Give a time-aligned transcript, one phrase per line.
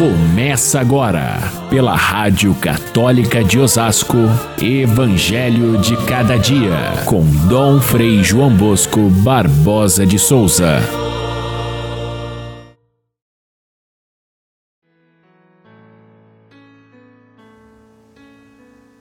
[0.00, 1.36] Começa agora,
[1.68, 4.16] pela Rádio Católica de Osasco,
[4.58, 10.78] Evangelho de Cada Dia, com Dom Frei João Bosco Barbosa de Souza.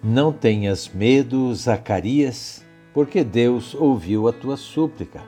[0.04, 2.62] Não tenhas medo, Zacarias,
[2.94, 5.22] porque Deus ouviu a tua súplica.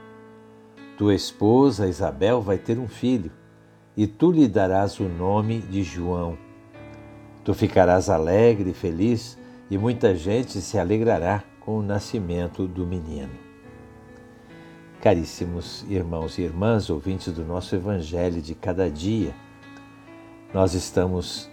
[0.98, 3.32] Tua esposa Isabel vai ter um filho
[3.96, 6.38] e tu lhe darás o nome de João.
[7.44, 9.38] Tu ficarás alegre e feliz,
[9.70, 13.32] e muita gente se alegrará com o nascimento do menino.
[15.02, 19.34] Caríssimos irmãos e irmãs, ouvintes do nosso Evangelho de cada dia,
[20.54, 21.50] nós estamos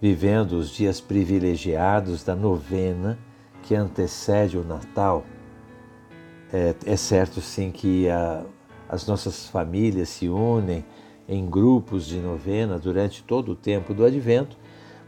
[0.00, 3.18] vivendo os dias privilegiados da novena
[3.62, 5.24] que antecede o Natal.
[6.52, 8.42] É, é certo, sim, que a,
[8.88, 10.84] as nossas famílias se unem
[11.30, 14.58] em grupos de novena durante todo o tempo do advento,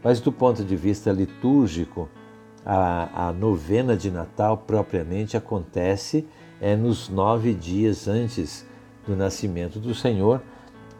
[0.01, 2.07] mas do ponto de vista litúrgico,
[2.65, 6.25] a, a novena de Natal propriamente acontece
[6.61, 8.65] é, nos nove dias antes
[9.05, 10.41] do nascimento do Senhor,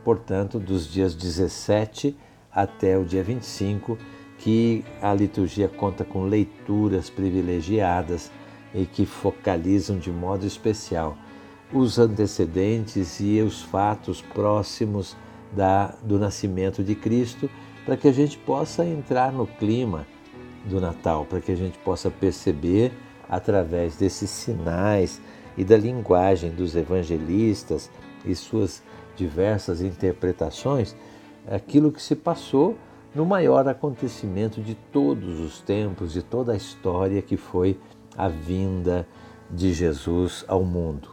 [0.04, 2.18] portanto, dos dias 17
[2.52, 3.98] até o dia 25,
[4.40, 8.30] que a liturgia conta com leituras privilegiadas
[8.76, 11.18] e que focalizam de modo especial
[11.74, 15.16] os antecedentes e os fatos próximos
[15.52, 17.50] da, do nascimento de Cristo,
[17.86, 20.06] para que a gente possa entrar no clima
[20.66, 22.92] do Natal, para que a gente possa perceber
[23.28, 25.22] através desses sinais
[25.58, 27.90] e da linguagem dos evangelistas
[28.26, 28.82] e suas
[29.16, 30.96] diversas interpretações
[31.48, 32.78] aquilo que se passou
[33.14, 37.80] no maior acontecimento de todos os tempos, de toda a história que foi
[38.18, 39.08] a vinda
[39.50, 41.13] de Jesus ao mundo.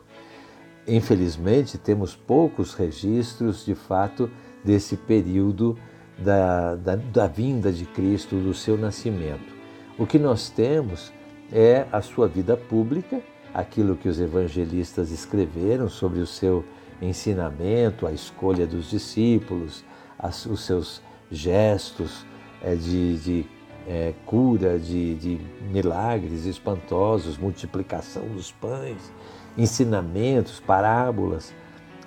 [0.87, 4.31] Infelizmente, temos poucos registros de fato
[4.65, 5.79] desse período
[6.19, 9.55] da, da, da, vinda de Cristo, do seu nascimento.
[9.99, 11.13] O que nós temos
[11.53, 13.21] é a sua vida pública,
[13.53, 16.65] aquilo que os evangelistas escreveram sobre o seu
[17.01, 19.85] ensinamento, a escolha dos discípulos,
[20.19, 22.25] as, os seus gestos
[22.63, 23.47] é, de, de
[23.89, 25.41] é, cura, de, de
[25.71, 29.11] milagres espantosos, multiplicação dos pães,
[29.57, 31.55] ensinamentos, parábolas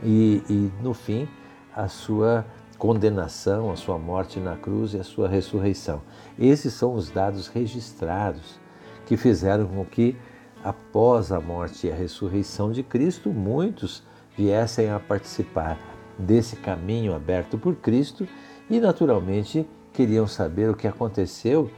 [0.03, 1.27] e, e, no fim,
[1.75, 2.45] a sua
[2.77, 6.01] condenação, a sua morte na cruz e a sua ressurreição.
[6.37, 8.59] Esses são os dados registrados
[9.05, 10.17] que fizeram com que,
[10.63, 14.03] após a morte e a ressurreição de Cristo, muitos
[14.35, 15.77] viessem a participar
[16.17, 18.27] desse caminho aberto por Cristo
[18.69, 21.69] e, naturalmente, queriam saber o que aconteceu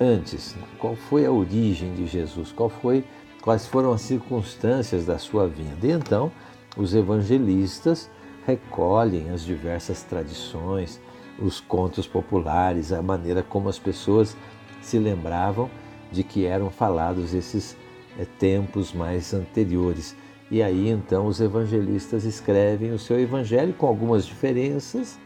[0.00, 3.04] antes, qual foi a origem de Jesus, qual foi,
[3.42, 5.86] quais foram as circunstâncias da sua vinda.
[5.86, 6.30] E então,
[6.76, 8.10] os evangelistas
[8.46, 11.00] recolhem as diversas tradições,
[11.38, 14.36] os contos populares, a maneira como as pessoas
[14.82, 15.70] se lembravam
[16.10, 17.76] de que eram falados esses
[18.18, 20.16] é, tempos mais anteriores.
[20.50, 25.18] E aí então os evangelistas escrevem o seu evangelho com algumas diferenças,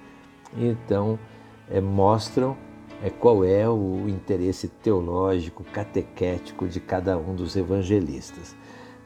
[0.57, 1.19] e então
[1.71, 2.57] é, mostram
[3.04, 8.56] é, qual é o interesse teológico, catequético de cada um dos evangelistas.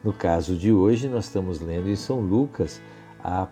[0.01, 2.81] No caso de hoje, nós estamos lendo em São Lucas
[3.21, 3.49] a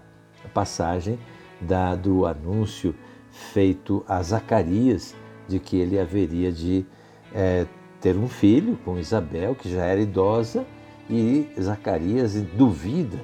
[0.54, 1.20] passagem
[1.60, 2.96] da, do anúncio
[3.30, 5.14] feito a Zacarias
[5.50, 6.86] de que ele haveria de
[7.34, 7.66] é,
[8.00, 10.66] ter um filho com Isabel, que já era idosa,
[11.10, 13.20] e Zacarias duvida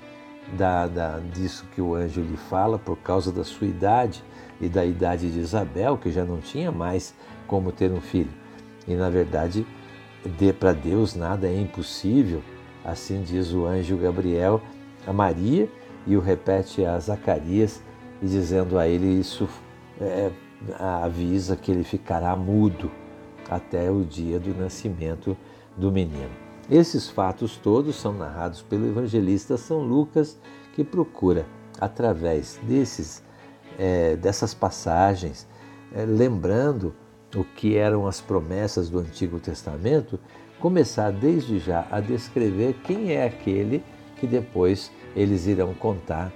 [0.58, 4.22] da, da, disso que o anjo lhe fala por causa da sua idade
[4.64, 7.14] e da idade de Isabel, que já não tinha mais
[7.48, 8.32] como ter um filho.
[8.88, 9.66] E na verdade,
[10.38, 12.42] de, para Deus nada é impossível,
[12.84, 14.62] assim diz o anjo Gabriel
[15.06, 15.70] a Maria
[16.08, 17.82] e o repete a Zacarias,
[18.22, 19.50] e dizendo a ele isso
[20.00, 20.32] é,
[20.80, 22.90] avisa que ele ficará mudo
[23.50, 25.36] até o dia do nascimento
[25.76, 26.32] do menino.
[26.70, 30.40] Esses fatos todos são narrados pelo evangelista São Lucas,
[30.74, 31.46] que procura,
[31.80, 33.22] através desses,
[33.78, 35.48] é, dessas passagens,
[35.94, 36.94] é, lembrando
[37.36, 40.20] o que eram as promessas do Antigo Testamento,
[40.60, 43.84] começar desde já a descrever quem é aquele
[44.18, 46.32] que depois eles irão contar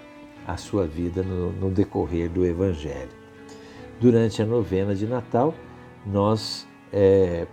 [0.45, 3.10] a sua vida no, no decorrer do Evangelho.
[4.00, 5.54] Durante a novena de Natal,
[6.06, 7.48] nós é,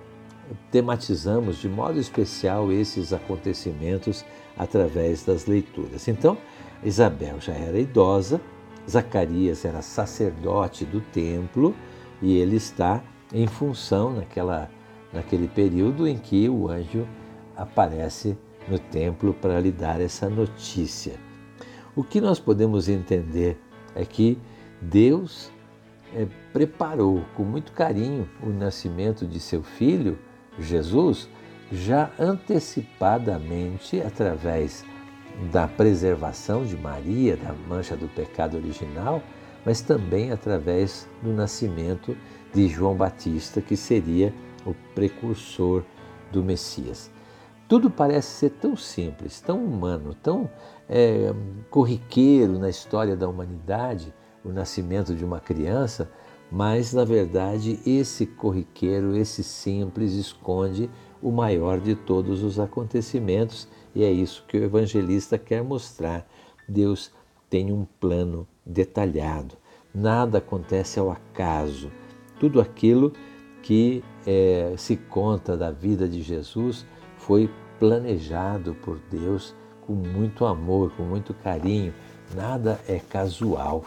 [0.70, 4.25] tematizamos de modo especial esses acontecimentos
[4.56, 6.06] através das leituras.
[6.08, 6.37] Então,
[6.82, 8.40] Isabel já era idosa,
[8.88, 11.75] Zacarias era sacerdote do templo
[12.20, 13.02] e ele está
[13.32, 14.70] em função naquela,
[15.12, 17.06] naquele período em que o anjo
[17.56, 18.36] aparece
[18.69, 21.14] no templo para lhe dar essa notícia.
[21.96, 23.60] O que nós podemos entender
[23.94, 24.38] é que
[24.81, 25.50] Deus
[26.14, 30.19] é, preparou com muito carinho o nascimento de seu filho,
[30.58, 31.28] Jesus,
[31.72, 34.84] já antecipadamente através
[35.52, 39.22] da preservação de Maria da mancha do pecado original,
[39.64, 42.16] mas também através do nascimento
[42.52, 44.32] de João Batista, que seria
[44.64, 45.82] o precursor
[46.31, 47.10] do Messias.
[47.66, 50.50] Tudo parece ser tão simples, tão humano, tão
[50.88, 51.32] é,
[51.70, 54.12] corriqueiro na história da humanidade,
[54.44, 56.10] o nascimento de uma criança,
[56.52, 60.90] mas na verdade esse corriqueiro, esse simples, esconde
[61.25, 66.29] o maior de todos os acontecimentos e é isso que o evangelista quer mostrar.
[66.69, 67.11] Deus
[67.49, 69.56] tem um plano detalhado,
[69.94, 71.91] nada acontece ao acaso.
[72.38, 73.12] Tudo aquilo
[73.62, 76.87] que é, se conta da vida de Jesus
[77.17, 77.49] foi
[77.81, 81.94] planejado por Deus com muito amor, com muito carinho.
[82.35, 83.85] Nada é casual.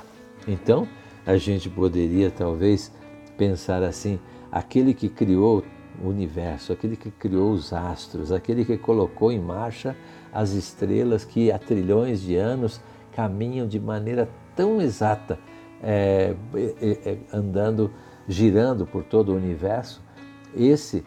[0.47, 0.87] Então,
[1.25, 2.91] a gente poderia talvez
[3.37, 4.19] pensar assim:
[4.51, 5.63] aquele que criou
[6.03, 9.95] o universo, aquele que criou os astros, aquele que colocou em marcha
[10.31, 12.79] as estrelas que há trilhões de anos
[13.11, 15.39] caminham de maneira tão exata,
[15.81, 17.91] é, é, é, andando,
[18.27, 20.01] girando por todo o universo,
[20.55, 21.03] esse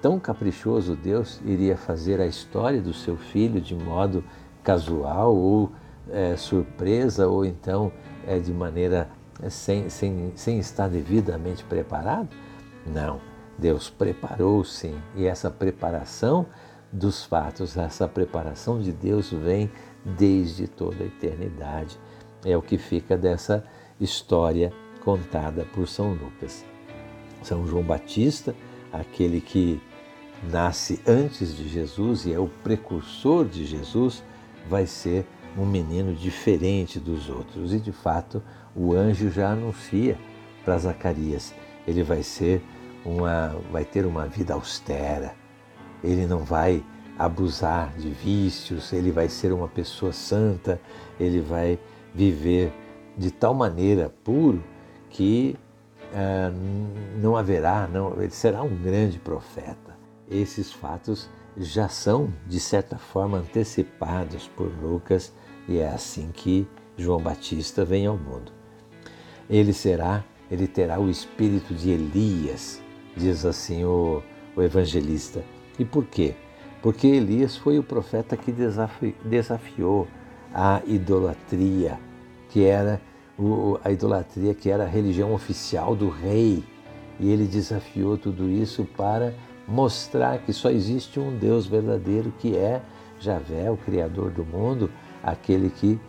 [0.00, 4.24] tão caprichoso Deus iria fazer a história do seu filho de modo
[4.62, 5.70] casual ou
[6.10, 7.92] é, surpresa ou então
[8.26, 9.08] é, de maneira
[9.40, 12.28] é, sem, sem, sem estar devidamente preparado?
[12.86, 13.20] Não,
[13.58, 16.46] Deus preparou sim, e essa preparação
[16.92, 19.70] dos fatos, essa preparação de Deus vem
[20.04, 21.98] desde toda a eternidade.
[22.44, 23.64] É o que fica dessa
[24.00, 24.72] história
[25.04, 26.64] contada por São Lucas.
[27.42, 28.54] São João Batista,
[28.92, 29.80] aquele que
[30.50, 34.22] nasce antes de Jesus e é o precursor de Jesus,
[34.68, 35.24] vai ser
[35.56, 37.72] um menino diferente dos outros.
[37.72, 38.42] E de fato,
[38.74, 40.18] o anjo já anuncia
[40.64, 41.54] para Zacarias,
[41.86, 42.62] ele vai ser
[43.04, 45.34] uma vai ter uma vida austera.
[46.02, 46.84] Ele não vai
[47.18, 50.80] abusar de vícios, ele vai ser uma pessoa santa,
[51.20, 51.78] ele vai
[52.14, 52.72] viver
[53.16, 54.62] de tal maneira puro
[55.10, 55.56] que
[56.12, 59.96] uh, não haverá, não, ele será um grande profeta.
[60.28, 65.32] Esses fatos já são, de certa forma, antecipados por Lucas
[65.68, 66.66] e é assim que
[66.96, 68.52] João Batista vem ao mundo.
[69.48, 72.81] Ele será, ele terá o espírito de Elias,
[73.16, 74.22] diz assim o,
[74.56, 75.44] o evangelista.
[75.78, 76.34] E por quê?
[76.80, 78.52] Porque Elias foi o profeta que
[79.24, 80.08] desafiou
[80.52, 81.98] a idolatria,
[82.50, 83.00] que era
[83.82, 86.62] a idolatria que era a religião oficial do rei.
[87.18, 89.34] E ele desafiou tudo isso para
[89.66, 92.82] mostrar que só existe um Deus verdadeiro que é
[93.20, 94.90] Javé, o Criador do mundo,
[95.22, 96.00] aquele que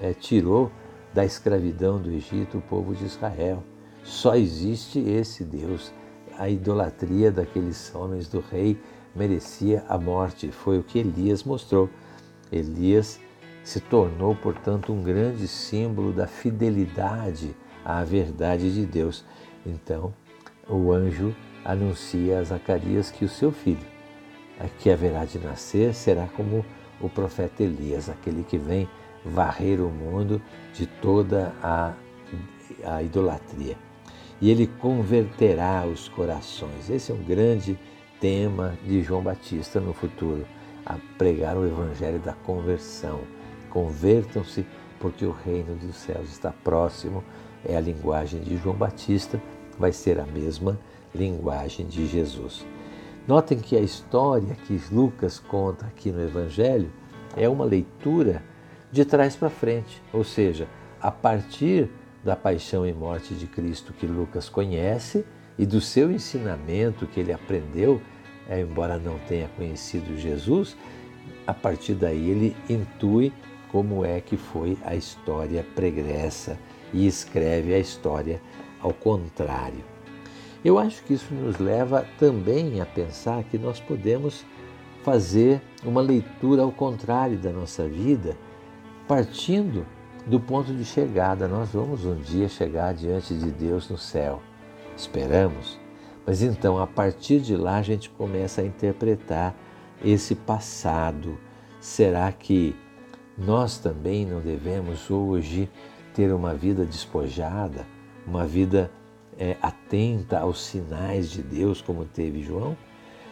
[0.00, 0.70] é, tirou
[1.14, 3.64] da escravidão do Egito o povo de Israel.
[4.02, 5.92] Só existe esse Deus.
[6.40, 8.80] A idolatria daqueles homens do rei
[9.14, 10.50] merecia a morte.
[10.50, 11.90] Foi o que Elias mostrou.
[12.50, 13.20] Elias
[13.62, 17.54] se tornou, portanto, um grande símbolo da fidelidade
[17.84, 19.22] à verdade de Deus.
[19.66, 20.14] Então,
[20.66, 23.86] o anjo anuncia a Zacarias que o seu filho,
[24.78, 26.64] que haverá de nascer, será como
[27.02, 28.88] o profeta Elias, aquele que vem
[29.26, 30.40] varrer o mundo
[30.72, 31.92] de toda a,
[32.82, 33.89] a idolatria.
[34.40, 36.88] E ele converterá os corações.
[36.88, 37.78] Esse é um grande
[38.20, 40.46] tema de João Batista no futuro,
[40.84, 43.20] a pregar o evangelho da conversão.
[43.68, 44.64] Convertam-se,
[44.98, 47.22] porque o reino dos céus está próximo.
[47.64, 49.40] É a linguagem de João Batista,
[49.78, 50.78] vai ser a mesma
[51.14, 52.66] linguagem de Jesus.
[53.26, 56.90] Notem que a história que Lucas conta aqui no Evangelho
[57.36, 58.42] é uma leitura
[58.90, 60.66] de trás para frente, ou seja,
[61.00, 61.88] a partir
[62.24, 65.24] da paixão e morte de Cristo que Lucas conhece
[65.58, 68.00] e do seu ensinamento que ele aprendeu,
[68.48, 70.76] é, embora não tenha conhecido Jesus,
[71.46, 73.32] a partir daí ele intui
[73.70, 76.58] como é que foi a história pregressa
[76.92, 78.40] e escreve a história
[78.80, 79.84] ao contrário.
[80.64, 84.44] Eu acho que isso nos leva também a pensar que nós podemos
[85.02, 88.36] fazer uma leitura ao contrário da nossa vida,
[89.08, 89.86] partindo
[90.26, 91.48] do ponto de chegada.
[91.48, 94.42] Nós vamos um dia chegar diante de Deus no céu.
[94.96, 95.78] Esperamos.
[96.26, 99.54] Mas então, a partir de lá, a gente começa a interpretar
[100.04, 101.38] esse passado.
[101.80, 102.76] Será que
[103.36, 105.68] nós também não devemos hoje
[106.14, 107.86] ter uma vida despojada,
[108.26, 108.90] uma vida
[109.38, 112.76] é, atenta aos sinais de Deus, como teve João?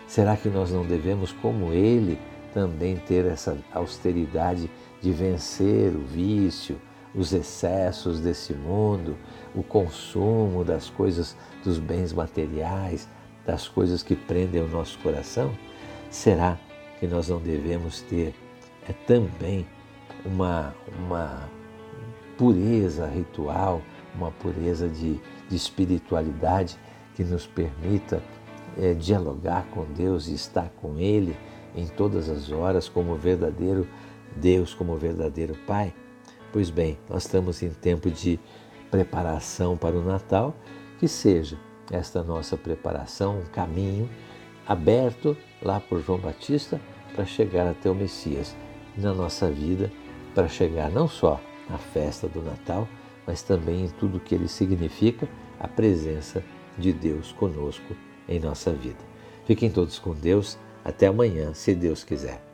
[0.07, 2.19] Será que nós não devemos, como ele,
[2.55, 6.81] também ter essa austeridade de vencer o vício,
[7.15, 9.17] os excessos desse mundo,
[9.55, 13.09] o consumo das coisas, dos bens materiais,
[13.47, 15.53] das coisas que prendem o nosso coração?
[16.11, 16.59] Será
[16.99, 18.35] que nós não devemos ter
[18.89, 19.67] é, também
[20.25, 21.49] uma, uma
[22.37, 23.83] pureza ritual,
[24.15, 26.79] uma pureza de, de espiritualidade
[27.15, 28.23] que nos permita
[28.77, 31.37] é, dialogar com Deus e estar com Ele
[31.75, 33.87] em todas as horas como verdadeiro
[34.39, 35.93] Deus, como verdadeiro Pai?
[36.53, 38.39] Pois bem, nós estamos em tempo de
[38.91, 40.55] preparação para o Natal,
[40.99, 41.59] que seja
[41.91, 44.09] esta nossa preparação um caminho
[44.67, 46.81] aberto lá por João Batista
[47.15, 48.55] para chegar até o Messias
[48.97, 49.91] na nossa vida,
[50.35, 52.89] para chegar não só na festa do Natal,
[53.27, 55.29] mas também em tudo que ele significa,
[55.61, 56.43] a presença
[56.79, 57.95] de Deus conosco
[58.29, 58.99] em nossa vida.
[59.45, 60.59] Fiquem todos com Deus.
[60.85, 62.48] Até amanhã, se Deus quiser.